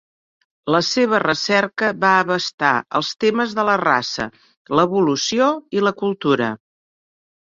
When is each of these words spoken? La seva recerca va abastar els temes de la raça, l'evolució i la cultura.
La 0.75 0.79
seva 0.85 1.17
recerca 1.23 1.89
va 2.05 2.13
abastar 2.21 2.71
els 2.99 3.11
temes 3.25 3.53
de 3.59 3.67
la 3.67 3.75
raça, 3.83 4.27
l'evolució 4.79 5.51
i 5.79 5.87
la 5.89 5.93
cultura. 6.03 6.49